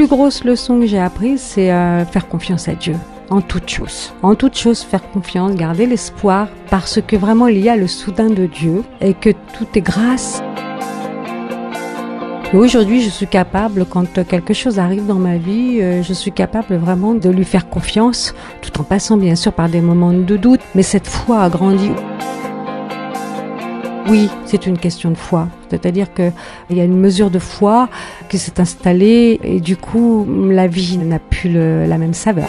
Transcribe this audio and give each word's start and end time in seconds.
plus 0.00 0.08
grosse 0.08 0.44
leçon 0.44 0.80
que 0.80 0.86
j'ai 0.86 0.98
apprise, 0.98 1.42
c'est 1.42 1.70
euh, 1.70 2.06
faire 2.06 2.26
confiance 2.26 2.68
à 2.68 2.74
Dieu 2.74 2.94
en 3.28 3.42
toute 3.42 3.68
chose. 3.68 4.14
En 4.22 4.34
toute 4.34 4.56
chose, 4.56 4.80
faire 4.80 5.02
confiance, 5.10 5.54
garder 5.54 5.84
l'espoir, 5.84 6.48
parce 6.70 7.02
que 7.06 7.16
vraiment 7.16 7.48
il 7.48 7.58
y 7.58 7.68
a 7.68 7.76
le 7.76 7.86
soudain 7.86 8.30
de 8.30 8.46
Dieu 8.46 8.82
et 9.02 9.12
que 9.12 9.28
tout 9.28 9.66
est 9.74 9.82
grâce. 9.82 10.42
Aujourd'hui, 12.54 13.02
je 13.02 13.10
suis 13.10 13.26
capable, 13.26 13.84
quand 13.84 14.26
quelque 14.26 14.54
chose 14.54 14.78
arrive 14.78 15.04
dans 15.04 15.18
ma 15.18 15.36
vie, 15.36 15.82
euh, 15.82 16.02
je 16.02 16.14
suis 16.14 16.32
capable 16.32 16.76
vraiment 16.76 17.12
de 17.12 17.28
lui 17.28 17.44
faire 17.44 17.68
confiance, 17.68 18.34
tout 18.62 18.80
en 18.80 18.84
passant 18.84 19.18
bien 19.18 19.36
sûr 19.36 19.52
par 19.52 19.68
des 19.68 19.82
moments 19.82 20.14
de 20.14 20.36
doute, 20.38 20.62
mais 20.74 20.82
cette 20.82 21.08
foi 21.08 21.42
a 21.42 21.50
grandi. 21.50 21.90
Oui, 24.10 24.28
c'est 24.44 24.66
une 24.66 24.76
question 24.76 25.12
de 25.12 25.16
foi. 25.16 25.46
C'est-à-dire 25.70 26.12
qu'il 26.12 26.32
y 26.70 26.80
a 26.80 26.84
une 26.84 26.98
mesure 26.98 27.30
de 27.30 27.38
foi 27.38 27.88
qui 28.28 28.38
s'est 28.38 28.60
installée 28.60 29.38
et 29.44 29.60
du 29.60 29.76
coup, 29.76 30.26
la 30.50 30.66
vie 30.66 30.98
n'a 30.98 31.20
plus 31.20 31.52
la 31.52 31.96
même 31.96 32.12
saveur. 32.12 32.48